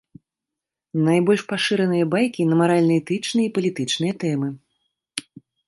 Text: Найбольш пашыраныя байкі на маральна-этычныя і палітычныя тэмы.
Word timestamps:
Найбольш 1.07 1.41
пашыраныя 1.51 2.05
байкі 2.15 2.41
на 2.53 2.59
маральна-этычныя 2.63 3.45
і 3.51 3.55
палітычныя 3.61 4.13
тэмы. 4.25 4.49